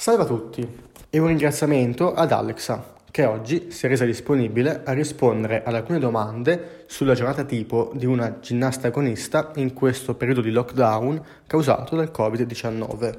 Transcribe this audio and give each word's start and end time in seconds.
Salve 0.00 0.22
a 0.22 0.26
tutti 0.26 0.80
e 1.10 1.18
un 1.18 1.26
ringraziamento 1.26 2.14
ad 2.14 2.30
Alexa 2.30 2.94
che 3.10 3.24
oggi 3.24 3.72
si 3.72 3.84
è 3.84 3.88
resa 3.88 4.04
disponibile 4.04 4.82
a 4.84 4.92
rispondere 4.92 5.64
ad 5.64 5.74
alcune 5.74 5.98
domande 5.98 6.84
sulla 6.86 7.14
giornata 7.14 7.42
tipo 7.42 7.90
di 7.94 8.06
una 8.06 8.38
ginnasta 8.38 8.86
agonista 8.86 9.50
in 9.56 9.74
questo 9.74 10.14
periodo 10.14 10.40
di 10.40 10.52
lockdown 10.52 11.20
causato 11.48 11.96
dal 11.96 12.12
Covid-19. 12.16 13.18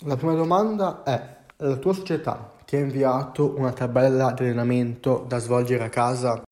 La 0.00 0.16
prima 0.16 0.34
domanda 0.34 1.04
è, 1.04 1.36
la 1.58 1.76
tua 1.76 1.92
società 1.92 2.54
ti 2.64 2.74
ha 2.74 2.80
inviato 2.80 3.54
una 3.56 3.70
tabella 3.70 4.32
di 4.32 4.42
allenamento 4.42 5.24
da 5.28 5.38
svolgere 5.38 5.84
a 5.84 5.90
casa 5.90 6.42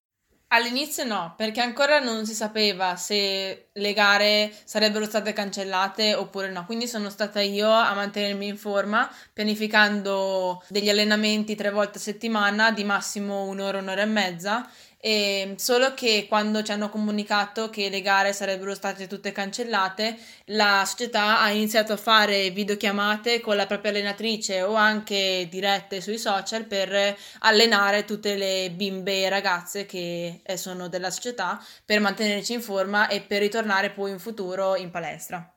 All'inizio 0.54 1.02
no, 1.02 1.34
perché 1.36 1.60
ancora 1.60 1.98
non 1.98 2.26
si 2.26 2.32
sapeva 2.32 2.94
se 2.94 3.70
le 3.72 3.92
gare 3.92 4.54
sarebbero 4.62 5.04
state 5.04 5.32
cancellate 5.32 6.14
oppure 6.14 6.48
no, 6.48 6.64
quindi 6.64 6.86
sono 6.86 7.10
stata 7.10 7.40
io 7.40 7.68
a 7.68 7.92
mantenermi 7.92 8.46
in 8.46 8.56
forma, 8.56 9.10
pianificando 9.32 10.62
degli 10.68 10.88
allenamenti 10.88 11.56
tre 11.56 11.70
volte 11.70 11.98
a 11.98 12.00
settimana 12.00 12.70
di 12.70 12.84
massimo 12.84 13.42
un'ora, 13.46 13.78
un'ora 13.78 14.02
e 14.02 14.06
mezza 14.06 14.70
e 15.06 15.56
solo 15.58 15.92
che 15.92 16.24
quando 16.26 16.62
ci 16.62 16.72
hanno 16.72 16.88
comunicato 16.88 17.68
che 17.68 17.90
le 17.90 18.00
gare 18.00 18.32
sarebbero 18.32 18.74
state 18.74 19.06
tutte 19.06 19.32
cancellate, 19.32 20.16
la 20.46 20.82
società 20.86 21.42
ha 21.42 21.50
iniziato 21.50 21.92
a 21.92 21.98
fare 21.98 22.48
videochiamate 22.48 23.42
con 23.42 23.54
la 23.54 23.66
propria 23.66 23.90
allenatrice 23.90 24.62
o 24.62 24.72
anche 24.76 25.46
dirette 25.50 26.00
sui 26.00 26.16
social 26.16 26.64
per 26.64 27.14
allenare 27.40 28.06
tutte 28.06 28.34
le 28.34 28.70
bimbe 28.74 29.24
e 29.24 29.28
ragazze 29.28 29.84
che 29.84 30.40
eh, 30.42 30.56
sono 30.56 30.88
della 30.88 31.10
società 31.10 31.62
per 31.84 32.00
mantenerci 32.00 32.54
in 32.54 32.62
forma 32.62 33.06
e 33.08 33.20
per 33.20 33.42
ritornare 33.42 33.90
poi 33.90 34.12
in 34.12 34.18
futuro 34.18 34.74
in 34.74 34.90
palestra. 34.90 35.52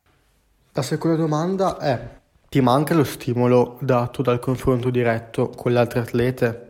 La 0.73 0.81
seconda 0.81 1.15
domanda 1.15 1.77
è, 1.77 1.97
ti 2.49 2.59
manca 2.59 2.93
lo 2.93 3.05
stimolo 3.05 3.77
dato 3.79 4.21
dal 4.21 4.39
confronto 4.39 4.89
diretto 4.89 5.47
con 5.51 5.71
le 5.71 5.79
altre 5.79 6.01
atlete? 6.01 6.66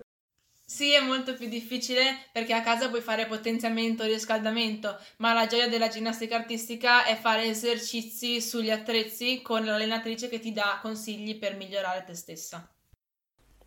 Sì, 0.69 0.91
è 0.91 0.99
molto 0.99 1.33
più 1.33 1.47
difficile 1.47 2.27
perché 2.33 2.53
a 2.53 2.61
casa 2.61 2.89
puoi 2.89 2.99
fare 2.99 3.25
potenziamento 3.25 4.03
e 4.03 4.07
riscaldamento, 4.07 4.97
ma 5.17 5.31
la 5.31 5.47
gioia 5.47 5.69
della 5.69 5.87
ginnastica 5.87 6.35
artistica 6.35 7.05
è 7.05 7.15
fare 7.15 7.45
esercizi 7.45 8.41
sugli 8.41 8.69
attrezzi 8.69 9.41
con 9.41 9.63
l'allenatrice 9.63 10.27
che 10.27 10.39
ti 10.39 10.51
dà 10.51 10.79
consigli 10.81 11.39
per 11.39 11.55
migliorare 11.55 12.03
te 12.03 12.15
stessa. 12.15 12.69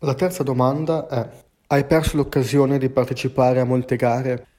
La 0.01 0.13
terza 0.13 0.43
domanda 0.43 1.07
è, 1.07 1.27
hai 1.67 1.85
perso 1.85 2.17
l'occasione 2.17 2.77
di 2.77 2.91
partecipare 2.91 3.59
a 3.59 3.65
molte 3.65 3.95
gare? 3.95 4.50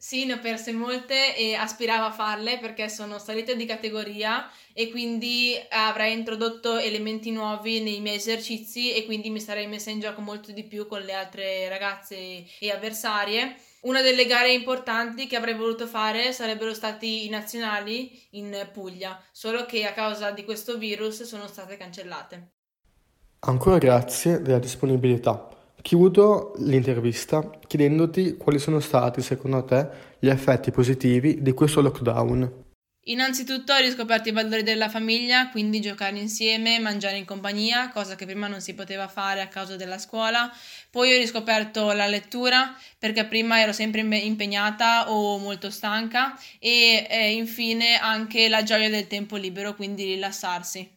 Sì, 0.00 0.26
ne 0.26 0.34
ho 0.34 0.38
perse 0.38 0.70
molte 0.70 1.36
e 1.36 1.54
aspiravo 1.54 2.06
a 2.06 2.12
farle 2.12 2.60
perché 2.60 2.88
sono 2.88 3.18
salita 3.18 3.52
di 3.54 3.66
categoria 3.66 4.48
e 4.72 4.90
quindi 4.90 5.56
avrei 5.70 6.12
introdotto 6.12 6.78
elementi 6.78 7.32
nuovi 7.32 7.80
nei 7.80 7.98
miei 8.00 8.14
esercizi 8.14 8.94
e 8.94 9.04
quindi 9.04 9.28
mi 9.28 9.40
sarei 9.40 9.66
messa 9.66 9.90
in 9.90 9.98
gioco 9.98 10.20
molto 10.20 10.52
di 10.52 10.62
più 10.62 10.86
con 10.86 11.00
le 11.00 11.14
altre 11.14 11.68
ragazze 11.68 12.16
e 12.60 12.70
avversarie. 12.70 13.56
Una 13.80 14.00
delle 14.00 14.26
gare 14.26 14.52
importanti 14.52 15.26
che 15.26 15.34
avrei 15.34 15.54
voluto 15.54 15.88
fare 15.88 16.32
sarebbero 16.32 16.74
stati 16.74 17.26
i 17.26 17.28
nazionali 17.28 18.28
in 18.30 18.68
Puglia, 18.72 19.20
solo 19.32 19.66
che 19.66 19.84
a 19.84 19.92
causa 19.92 20.30
di 20.30 20.44
questo 20.44 20.78
virus 20.78 21.24
sono 21.24 21.48
state 21.48 21.76
cancellate. 21.76 22.52
Ancora 23.40 23.78
grazie 23.78 24.42
della 24.42 24.60
disponibilità. 24.60 25.57
Chiudo 25.80 26.54
l'intervista 26.58 27.50
chiedendoti 27.66 28.36
quali 28.36 28.58
sono 28.58 28.80
stati, 28.80 29.22
secondo 29.22 29.64
te, 29.64 29.88
gli 30.18 30.28
effetti 30.28 30.70
positivi 30.70 31.40
di 31.40 31.52
questo 31.52 31.80
lockdown. 31.80 32.66
Innanzitutto 33.08 33.72
ho 33.72 33.78
riscoperto 33.78 34.28
i 34.28 34.32
valori 34.32 34.62
della 34.62 34.90
famiglia, 34.90 35.48
quindi 35.48 35.80
giocare 35.80 36.18
insieme, 36.18 36.78
mangiare 36.78 37.16
in 37.16 37.24
compagnia, 37.24 37.88
cosa 37.88 38.16
che 38.16 38.26
prima 38.26 38.48
non 38.48 38.60
si 38.60 38.74
poteva 38.74 39.08
fare 39.08 39.40
a 39.40 39.48
causa 39.48 39.76
della 39.76 39.96
scuola. 39.96 40.52
Poi 40.90 41.14
ho 41.14 41.16
riscoperto 41.16 41.92
la 41.92 42.06
lettura, 42.06 42.76
perché 42.98 43.24
prima 43.24 43.60
ero 43.60 43.72
sempre 43.72 44.02
impegnata 44.02 45.10
o 45.10 45.38
molto 45.38 45.70
stanca 45.70 46.38
e 46.58 47.06
eh, 47.08 47.32
infine 47.32 47.96
anche 47.96 48.46
la 48.50 48.62
gioia 48.62 48.90
del 48.90 49.06
tempo 49.06 49.36
libero, 49.36 49.74
quindi 49.74 50.04
rilassarsi. 50.04 50.86